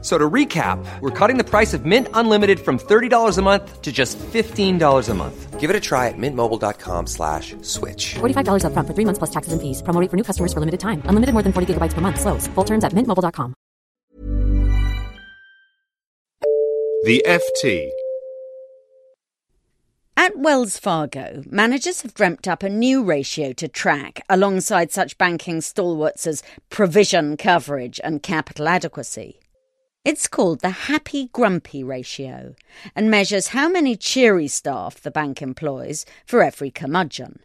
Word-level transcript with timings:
So 0.00 0.16
to 0.16 0.30
recap, 0.30 0.78
we're 1.00 1.10
cutting 1.10 1.38
the 1.38 1.44
price 1.44 1.74
of 1.74 1.84
Mint 1.84 2.06
Unlimited 2.14 2.60
from 2.60 2.78
$30 2.78 3.36
a 3.36 3.42
month 3.42 3.82
to 3.82 3.90
just 3.90 4.16
$15 4.18 5.08
a 5.08 5.14
month. 5.14 5.58
Give 5.58 5.70
it 5.70 5.74
a 5.74 5.80
try 5.80 6.06
at 6.06 6.14
mintmobile.com 6.16 7.08
slash 7.08 7.56
switch. 7.62 8.14
$45 8.14 8.64
up 8.64 8.72
front 8.74 8.86
for 8.86 8.94
three 8.94 9.04
months 9.04 9.18
plus 9.18 9.30
taxes 9.30 9.52
and 9.52 9.60
fees. 9.60 9.82
Promo 9.82 10.00
rate 10.00 10.08
for 10.08 10.16
new 10.16 10.22
customers 10.22 10.52
for 10.52 10.60
limited 10.60 10.78
time. 10.78 11.02
Unlimited 11.06 11.32
more 11.32 11.42
than 11.42 11.52
40 11.52 11.74
gigabytes 11.74 11.94
per 11.94 12.00
month. 12.00 12.20
Slows. 12.20 12.46
Full 12.46 12.64
terms 12.64 12.84
at 12.84 12.92
mintmobile.com. 12.92 13.54
The 17.04 17.24
FT. 17.26 17.90
At 20.16 20.36
Wells 20.36 20.78
Fargo, 20.78 21.42
managers 21.50 22.02
have 22.02 22.12
dreamt 22.12 22.46
up 22.46 22.62
a 22.62 22.68
new 22.68 23.02
ratio 23.02 23.52
to 23.54 23.66
track 23.66 24.20
alongside 24.28 24.92
such 24.92 25.16
banking 25.16 25.60
stalwarts 25.60 26.26
as 26.26 26.42
provision 26.70 27.36
coverage 27.36 28.00
and 28.04 28.22
capital 28.22 28.68
adequacy. 28.68 29.40
It's 30.08 30.26
called 30.26 30.60
the 30.60 30.70
Happy 30.70 31.28
Grumpy 31.34 31.84
ratio 31.84 32.54
and 32.96 33.10
measures 33.10 33.48
how 33.48 33.68
many 33.68 33.94
cheery 33.94 34.48
staff 34.48 35.02
the 35.02 35.10
bank 35.10 35.42
employs 35.42 36.06
for 36.24 36.42
every 36.42 36.70
curmudgeon. 36.70 37.40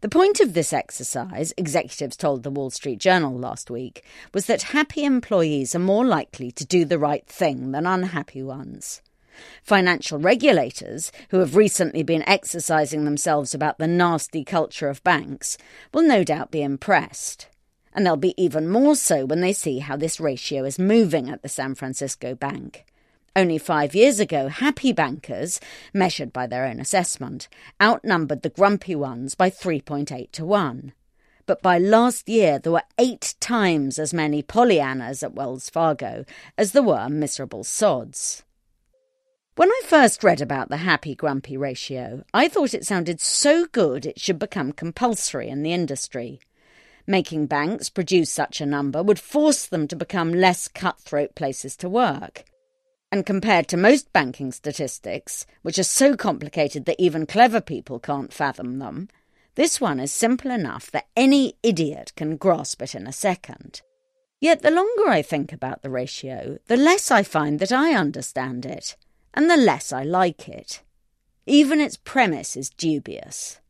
The 0.00 0.08
point 0.08 0.38
of 0.38 0.54
this 0.54 0.72
exercise, 0.72 1.52
executives 1.56 2.16
told 2.16 2.44
the 2.44 2.50
Wall 2.52 2.70
Street 2.70 3.00
Journal 3.00 3.36
last 3.36 3.72
week, 3.72 4.04
was 4.32 4.46
that 4.46 4.70
happy 4.70 5.04
employees 5.04 5.74
are 5.74 5.80
more 5.80 6.04
likely 6.04 6.52
to 6.52 6.64
do 6.64 6.84
the 6.84 6.96
right 6.96 7.26
thing 7.26 7.72
than 7.72 7.86
unhappy 7.86 8.44
ones. 8.44 9.02
Financial 9.64 10.20
regulators, 10.20 11.10
who 11.30 11.40
have 11.40 11.56
recently 11.56 12.04
been 12.04 12.22
exercising 12.28 13.04
themselves 13.04 13.52
about 13.52 13.78
the 13.78 13.88
nasty 13.88 14.44
culture 14.44 14.88
of 14.88 15.02
banks, 15.02 15.58
will 15.92 16.04
no 16.04 16.22
doubt 16.22 16.52
be 16.52 16.62
impressed. 16.62 17.48
And 17.94 18.04
they'll 18.04 18.16
be 18.16 18.34
even 18.42 18.68
more 18.68 18.96
so 18.96 19.24
when 19.24 19.40
they 19.40 19.52
see 19.52 19.78
how 19.78 19.96
this 19.96 20.18
ratio 20.18 20.64
is 20.64 20.78
moving 20.78 21.30
at 21.30 21.42
the 21.42 21.48
San 21.48 21.74
Francisco 21.74 22.34
Bank. 22.34 22.84
Only 23.36 23.58
five 23.58 23.94
years 23.94 24.20
ago, 24.20 24.48
happy 24.48 24.92
bankers, 24.92 25.60
measured 25.92 26.32
by 26.32 26.46
their 26.46 26.64
own 26.64 26.78
assessment, 26.78 27.48
outnumbered 27.82 28.42
the 28.42 28.48
grumpy 28.48 28.94
ones 28.94 29.34
by 29.34 29.50
3.8 29.50 30.30
to 30.32 30.44
1. 30.44 30.92
But 31.46 31.60
by 31.60 31.78
last 31.78 32.28
year, 32.28 32.58
there 32.58 32.72
were 32.72 32.84
eight 32.98 33.34
times 33.40 33.98
as 33.98 34.14
many 34.14 34.42
Pollyannas 34.42 35.22
at 35.22 35.34
Wells 35.34 35.68
Fargo 35.68 36.24
as 36.56 36.72
there 36.72 36.82
were 36.82 37.08
miserable 37.08 37.64
sods. 37.64 38.44
When 39.56 39.70
I 39.70 39.82
first 39.84 40.24
read 40.24 40.40
about 40.40 40.68
the 40.68 40.78
happy 40.78 41.14
grumpy 41.14 41.56
ratio, 41.56 42.24
I 42.32 42.48
thought 42.48 42.74
it 42.74 42.86
sounded 42.86 43.20
so 43.20 43.66
good 43.66 44.06
it 44.06 44.18
should 44.18 44.38
become 44.38 44.72
compulsory 44.72 45.48
in 45.48 45.62
the 45.62 45.72
industry. 45.72 46.40
Making 47.06 47.46
banks 47.46 47.90
produce 47.90 48.30
such 48.30 48.60
a 48.60 48.66
number 48.66 49.02
would 49.02 49.18
force 49.18 49.66
them 49.66 49.86
to 49.88 49.96
become 49.96 50.32
less 50.32 50.68
cutthroat 50.68 51.34
places 51.34 51.76
to 51.78 51.88
work. 51.88 52.44
And 53.12 53.26
compared 53.26 53.68
to 53.68 53.76
most 53.76 54.12
banking 54.12 54.52
statistics, 54.52 55.46
which 55.62 55.78
are 55.78 55.84
so 55.84 56.16
complicated 56.16 56.86
that 56.86 56.98
even 56.98 57.26
clever 57.26 57.60
people 57.60 57.98
can't 57.98 58.32
fathom 58.32 58.78
them, 58.78 59.08
this 59.54 59.80
one 59.80 60.00
is 60.00 60.12
simple 60.12 60.50
enough 60.50 60.90
that 60.90 61.06
any 61.14 61.54
idiot 61.62 62.12
can 62.16 62.36
grasp 62.36 62.82
it 62.82 62.94
in 62.94 63.06
a 63.06 63.12
second. 63.12 63.82
Yet 64.40 64.62
the 64.62 64.70
longer 64.70 65.08
I 65.08 65.22
think 65.22 65.52
about 65.52 65.82
the 65.82 65.90
ratio, 65.90 66.58
the 66.66 66.76
less 66.76 67.10
I 67.10 67.22
find 67.22 67.60
that 67.60 67.70
I 67.72 67.94
understand 67.94 68.66
it, 68.66 68.96
and 69.32 69.48
the 69.48 69.56
less 69.56 69.92
I 69.92 70.02
like 70.02 70.48
it. 70.48 70.82
Even 71.46 71.80
its 71.80 71.96
premise 71.96 72.56
is 72.56 72.70
dubious. 72.70 73.60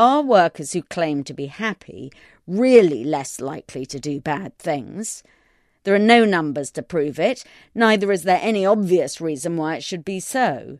Are 0.00 0.22
workers 0.22 0.72
who 0.72 0.80
claim 0.80 1.24
to 1.24 1.34
be 1.34 1.48
happy 1.48 2.10
really 2.46 3.04
less 3.04 3.38
likely 3.38 3.84
to 3.84 4.00
do 4.00 4.18
bad 4.18 4.56
things? 4.56 5.22
There 5.84 5.94
are 5.94 5.98
no 5.98 6.24
numbers 6.24 6.70
to 6.70 6.82
prove 6.82 7.20
it, 7.20 7.44
neither 7.74 8.10
is 8.10 8.22
there 8.22 8.40
any 8.40 8.64
obvious 8.64 9.20
reason 9.20 9.58
why 9.58 9.76
it 9.76 9.84
should 9.84 10.02
be 10.02 10.18
so. 10.18 10.78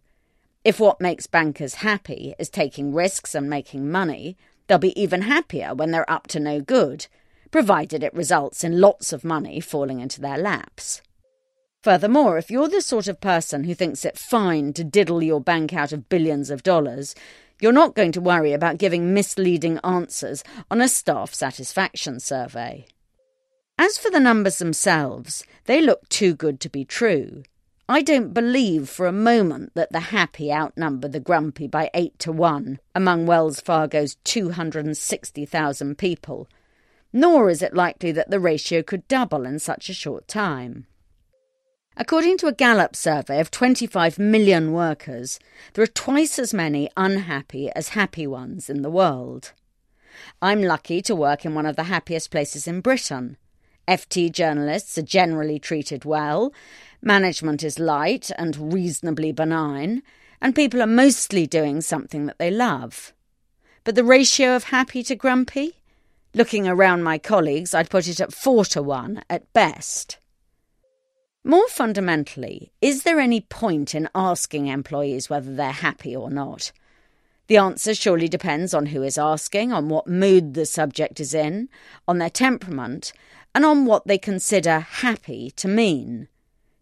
If 0.64 0.80
what 0.80 1.02
makes 1.02 1.26
bankers 1.26 1.84
happy 1.84 2.34
is 2.38 2.48
taking 2.48 2.94
risks 2.94 3.34
and 3.34 3.50
making 3.50 3.90
money, 3.90 4.38
they'll 4.66 4.78
be 4.78 4.98
even 4.98 5.20
happier 5.20 5.74
when 5.74 5.90
they're 5.90 6.10
up 6.10 6.26
to 6.28 6.40
no 6.40 6.62
good, 6.62 7.06
provided 7.50 8.02
it 8.02 8.14
results 8.14 8.64
in 8.64 8.80
lots 8.80 9.12
of 9.12 9.22
money 9.22 9.60
falling 9.60 10.00
into 10.00 10.22
their 10.22 10.38
laps. 10.38 11.02
Furthermore, 11.82 12.38
if 12.38 12.50
you're 12.50 12.68
the 12.68 12.80
sort 12.80 13.06
of 13.06 13.20
person 13.20 13.64
who 13.64 13.74
thinks 13.74 14.06
it 14.06 14.16
fine 14.16 14.72
to 14.72 14.84
diddle 14.84 15.22
your 15.22 15.42
bank 15.42 15.74
out 15.74 15.92
of 15.92 16.08
billions 16.08 16.48
of 16.48 16.62
dollars, 16.62 17.14
you're 17.60 17.72
not 17.72 17.94
going 17.94 18.12
to 18.12 18.20
worry 18.20 18.52
about 18.52 18.78
giving 18.78 19.14
misleading 19.14 19.78
answers 19.84 20.42
on 20.70 20.80
a 20.80 20.88
staff 20.88 21.34
satisfaction 21.34 22.20
survey. 22.20 22.86
As 23.78 23.96
for 23.96 24.10
the 24.10 24.20
numbers 24.20 24.58
themselves, 24.58 25.44
they 25.64 25.80
look 25.80 26.08
too 26.08 26.34
good 26.34 26.60
to 26.60 26.68
be 26.68 26.84
true. 26.84 27.42
I 27.88 28.02
don't 28.02 28.32
believe 28.32 28.88
for 28.88 29.06
a 29.06 29.12
moment 29.12 29.72
that 29.74 29.90
the 29.90 30.00
happy 30.00 30.52
outnumber 30.52 31.08
the 31.08 31.18
grumpy 31.18 31.66
by 31.66 31.90
eight 31.92 32.18
to 32.20 32.30
one 32.30 32.78
among 32.94 33.26
Wells 33.26 33.60
Fargo's 33.60 34.16
260,000 34.22 35.98
people, 35.98 36.48
nor 37.12 37.50
is 37.50 37.62
it 37.62 37.74
likely 37.74 38.12
that 38.12 38.30
the 38.30 38.38
ratio 38.38 38.82
could 38.82 39.08
double 39.08 39.44
in 39.44 39.58
such 39.58 39.88
a 39.88 39.94
short 39.94 40.28
time. 40.28 40.86
According 42.00 42.38
to 42.38 42.46
a 42.46 42.52
Gallup 42.54 42.96
survey 42.96 43.40
of 43.40 43.50
25 43.50 44.18
million 44.18 44.72
workers, 44.72 45.38
there 45.74 45.84
are 45.84 45.86
twice 45.86 46.38
as 46.38 46.54
many 46.54 46.88
unhappy 46.96 47.68
as 47.76 47.90
happy 47.90 48.26
ones 48.26 48.70
in 48.70 48.80
the 48.80 48.88
world. 48.88 49.52
I'm 50.40 50.62
lucky 50.62 51.02
to 51.02 51.14
work 51.14 51.44
in 51.44 51.54
one 51.54 51.66
of 51.66 51.76
the 51.76 51.82
happiest 51.92 52.30
places 52.30 52.66
in 52.66 52.80
Britain. 52.80 53.36
FT 53.86 54.32
journalists 54.32 54.96
are 54.96 55.02
generally 55.02 55.58
treated 55.58 56.06
well, 56.06 56.54
management 57.02 57.62
is 57.62 57.78
light 57.78 58.30
and 58.38 58.72
reasonably 58.72 59.30
benign, 59.30 60.02
and 60.40 60.54
people 60.54 60.80
are 60.80 60.86
mostly 60.86 61.46
doing 61.46 61.82
something 61.82 62.24
that 62.24 62.38
they 62.38 62.50
love. 62.50 63.12
But 63.84 63.94
the 63.94 64.04
ratio 64.04 64.56
of 64.56 64.64
happy 64.64 65.02
to 65.02 65.14
grumpy? 65.14 65.76
Looking 66.32 66.66
around 66.66 67.02
my 67.02 67.18
colleagues, 67.18 67.74
I'd 67.74 67.90
put 67.90 68.08
it 68.08 68.20
at 68.20 68.32
four 68.32 68.64
to 68.64 68.82
one 68.82 69.22
at 69.28 69.52
best. 69.52 70.16
More 71.42 71.68
fundamentally, 71.68 72.70
is 72.82 73.02
there 73.02 73.18
any 73.18 73.40
point 73.40 73.94
in 73.94 74.10
asking 74.14 74.66
employees 74.66 75.30
whether 75.30 75.54
they're 75.54 75.72
happy 75.72 76.14
or 76.14 76.30
not? 76.30 76.70
The 77.46 77.56
answer 77.56 77.94
surely 77.94 78.28
depends 78.28 78.74
on 78.74 78.86
who 78.86 79.02
is 79.02 79.16
asking, 79.16 79.72
on 79.72 79.88
what 79.88 80.06
mood 80.06 80.52
the 80.52 80.66
subject 80.66 81.18
is 81.18 81.32
in, 81.32 81.70
on 82.06 82.18
their 82.18 82.30
temperament, 82.30 83.14
and 83.54 83.64
on 83.64 83.86
what 83.86 84.06
they 84.06 84.18
consider 84.18 84.80
happy 84.80 85.50
to 85.52 85.66
mean. 85.66 86.28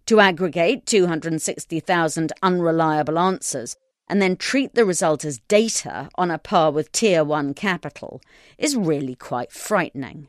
To 0.06 0.18
aggregate 0.18 0.86
260,000 0.86 2.32
unreliable 2.42 3.18
answers 3.18 3.76
and 4.08 4.20
then 4.20 4.36
treat 4.36 4.74
the 4.74 4.84
result 4.84 5.24
as 5.24 5.38
data 5.48 6.08
on 6.16 6.32
a 6.32 6.38
par 6.38 6.72
with 6.72 6.90
Tier 6.90 7.22
1 7.22 7.54
capital 7.54 8.20
is 8.58 8.76
really 8.76 9.14
quite 9.14 9.52
frightening. 9.52 10.28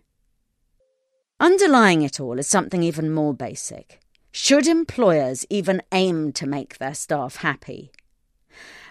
Underlying 1.40 2.04
it 2.04 2.20
all 2.20 2.38
is 2.38 2.48
something 2.48 2.84
even 2.84 3.10
more 3.12 3.34
basic. 3.34 4.00
Should 4.32 4.68
employers 4.68 5.46
even 5.50 5.82
aim 5.92 6.32
to 6.34 6.48
make 6.48 6.78
their 6.78 6.94
staff 6.94 7.38
happy? 7.38 7.92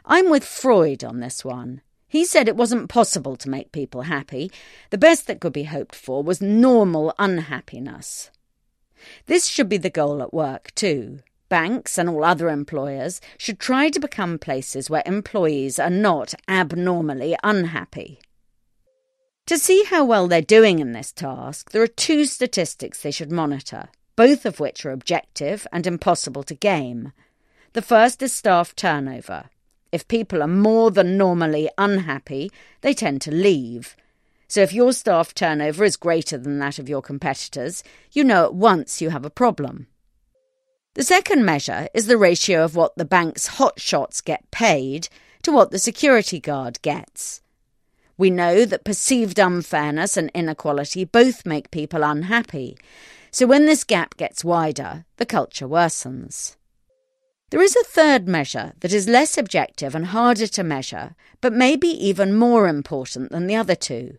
I'm 0.05 0.31
with 0.31 0.45
Freud 0.45 1.05
on 1.05 1.21
this 1.21 1.45
one. 1.45 1.83
He 2.09 2.25
said 2.25 2.49
it 2.49 2.57
wasn't 2.57 2.89
possible 2.89 3.37
to 3.37 3.51
make 3.51 3.71
people 3.71 4.03
happy. 4.03 4.51
The 4.91 4.99
best 4.99 5.27
that 5.27 5.41
could 5.41 5.53
be 5.53 5.65
hoped 5.65 5.95
for 5.95 6.23
was 6.23 6.41
normal 6.41 7.15
unhappiness. 7.19 8.31
This 9.27 9.47
should 9.47 9.69
be 9.69 9.77
the 9.77 9.91
goal 9.91 10.23
at 10.23 10.35
work, 10.35 10.75
too. 10.75 11.21
Banks 11.49 11.99
and 11.99 12.09
all 12.09 12.25
other 12.25 12.49
employers 12.49 13.21
should 13.37 13.61
try 13.61 13.91
to 13.91 14.01
become 14.01 14.39
places 14.39 14.91
where 14.91 15.03
employees 15.07 15.79
are 15.79 15.91
not 15.91 16.35
abnormally 16.49 17.37
unhappy. 17.45 18.19
To 19.47 19.57
see 19.57 19.85
how 19.85 20.05
well 20.05 20.29
they're 20.29 20.43
doing 20.43 20.79
in 20.79 20.93
this 20.93 21.13
task, 21.13 21.71
there 21.71 21.83
are 21.83 21.87
two 21.87 22.25
statistics 22.27 23.01
they 23.03 23.11
should 23.11 23.33
monitor, 23.33 23.89
both 24.19 24.45
of 24.45 24.59
which 24.59 24.85
are 24.85 24.91
objective 24.91 25.65
and 25.73 25.87
impossible 25.87 26.43
to 26.43 26.53
game. 26.53 27.13
The 27.73 27.81
first 27.81 28.21
is 28.21 28.33
staff 28.33 28.75
turnover. 28.75 29.45
If 29.93 30.09
people 30.09 30.43
are 30.43 30.49
more 30.49 30.91
than 30.91 31.17
normally 31.17 31.71
unhappy, 31.79 32.51
they 32.81 32.95
tend 32.95 33.23
to 33.23 33.31
leave. 33.31 33.95
So 34.49 34.61
if 34.61 34.73
your 34.73 34.93
staff 34.93 35.35
turnover 35.35 35.85
is 35.85 35.97
greater 35.97 36.37
than 36.37 36.59
that 36.59 36.81
of 36.81 36.89
your 36.89 37.01
competitors, 37.01 37.85
you 38.11 38.25
know 38.25 38.47
at 38.47 38.55
once 38.55 39.01
you 39.01 39.11
have 39.11 39.25
a 39.25 39.31
problem. 39.31 39.87
The 40.95 41.05
second 41.05 41.45
measure 41.45 41.87
is 41.95 42.09
the 42.09 42.19
ratio 42.19 42.65
of 42.65 42.75
what 42.75 42.97
the 42.97 43.05
bank's 43.05 43.51
hotshots 43.51 44.25
get 44.25 44.51
paid 44.51 45.09
to 45.45 45.53
what 45.53 45.71
the 45.71 45.79
security 45.79 46.41
guard 46.41 46.83
gets. 46.83 47.41
We 48.17 48.31
know 48.31 48.65
that 48.65 48.83
perceived 48.83 49.39
unfairness 49.39 50.17
and 50.17 50.33
inequality 50.35 51.05
both 51.05 51.47
make 51.47 51.71
people 51.71 52.03
unhappy. 52.03 52.77
So 53.31 53.47
when 53.47 53.67
this 53.67 53.85
gap 53.85 54.17
gets 54.17 54.45
wider, 54.45 55.05
the 55.17 55.27
culture 55.27 55.69
worsens. 55.69 56.57
There 57.51 57.63
is 57.63 57.77
a 57.77 57.85
third 57.85 58.29
measure 58.29 58.75
that 58.81 58.93
is 58.93 59.09
less 59.09 59.39
objective 59.39 59.95
and 59.95 60.07
harder 60.07 60.47
to 60.49 60.63
measure, 60.63 61.15
but 61.41 61.53
maybe 61.53 61.89
even 61.89 62.35
more 62.35 62.69
important 62.69 63.33
than 63.33 63.47
the 63.47 63.57
other 63.57 63.75
two. 63.75 64.19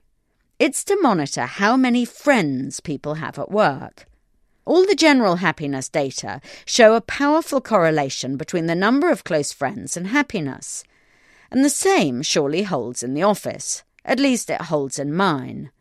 It's 0.57 0.83
to 0.85 0.99
monitor 1.01 1.45
how 1.45 1.77
many 1.77 2.05
friends 2.05 2.79
people 2.79 3.15
have 3.15 3.37
at 3.37 3.51
work. 3.51 4.07
All 4.65 4.85
the 4.85 4.95
general 4.95 5.37
happiness 5.37 5.89
data 5.89 6.41
show 6.65 6.95
a 6.95 7.01
powerful 7.01 7.61
correlation 7.61 8.35
between 8.35 8.65
the 8.65 8.75
number 8.75 9.09
of 9.09 9.23
close 9.23 9.53
friends 9.53 9.95
and 9.95 10.07
happiness. 10.07 10.83
And 11.51 11.63
the 11.63 11.69
same 11.69 12.21
surely 12.21 12.63
holds 12.63 13.03
in 13.03 13.13
the 13.13 13.23
office. 13.23 13.83
At 14.03 14.19
least 14.19 14.49
it 14.49 14.63
holds 14.63 14.99
in 14.99 15.13
mine. 15.13 15.71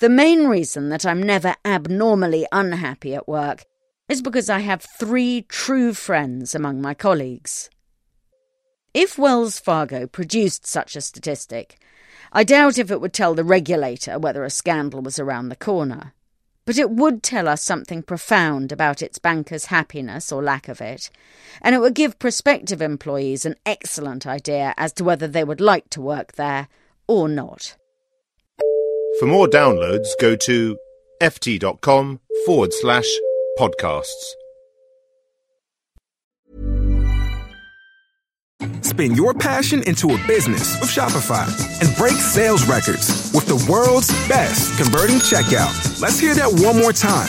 The 0.00 0.08
main 0.08 0.46
reason 0.46 0.90
that 0.90 1.04
I'm 1.04 1.20
never 1.20 1.56
abnormally 1.64 2.46
unhappy 2.52 3.16
at 3.16 3.26
work 3.26 3.64
is 4.08 4.22
because 4.22 4.48
I 4.48 4.60
have 4.60 4.86
three 4.98 5.42
true 5.48 5.92
friends 5.92 6.54
among 6.54 6.80
my 6.80 6.94
colleagues. 6.94 7.68
If 8.94 9.18
Wells 9.18 9.58
Fargo 9.58 10.06
produced 10.06 10.68
such 10.68 10.94
a 10.94 11.00
statistic, 11.00 11.78
I 12.32 12.44
doubt 12.44 12.78
if 12.78 12.92
it 12.92 13.00
would 13.00 13.12
tell 13.12 13.34
the 13.34 13.42
regulator 13.42 14.20
whether 14.20 14.44
a 14.44 14.50
scandal 14.50 15.02
was 15.02 15.18
around 15.18 15.48
the 15.48 15.56
corner. 15.56 16.14
But 16.64 16.78
it 16.78 16.90
would 16.90 17.24
tell 17.24 17.48
us 17.48 17.64
something 17.64 18.04
profound 18.04 18.70
about 18.70 19.02
its 19.02 19.18
bankers' 19.18 19.66
happiness 19.66 20.30
or 20.30 20.44
lack 20.44 20.68
of 20.68 20.80
it, 20.80 21.10
and 21.60 21.74
it 21.74 21.80
would 21.80 21.94
give 21.94 22.20
prospective 22.20 22.80
employees 22.80 23.44
an 23.44 23.56
excellent 23.66 24.28
idea 24.28 24.74
as 24.76 24.92
to 24.92 25.04
whether 25.04 25.26
they 25.26 25.42
would 25.42 25.60
like 25.60 25.90
to 25.90 26.00
work 26.00 26.32
there 26.34 26.68
or 27.08 27.28
not. 27.28 27.74
For 29.18 29.26
more 29.26 29.48
downloads, 29.48 30.06
go 30.20 30.36
to 30.36 30.78
ft.com 31.20 32.20
forward 32.46 32.72
slash 32.72 33.06
podcasts. 33.58 34.34
Spin 38.82 39.16
your 39.16 39.34
passion 39.34 39.82
into 39.84 40.10
a 40.12 40.26
business 40.28 40.80
with 40.80 40.88
Shopify 40.88 41.46
and 41.80 41.96
break 41.96 42.14
sales 42.14 42.68
records 42.68 43.32
with 43.34 43.46
the 43.46 43.66
world's 43.70 44.08
best 44.28 44.76
converting 44.80 45.16
checkout. 45.16 46.00
Let's 46.00 46.20
hear 46.20 46.34
that 46.34 46.52
one 46.64 46.76
more 46.76 46.92
time. 46.92 47.28